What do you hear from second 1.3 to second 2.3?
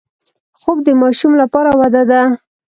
لپاره وده ده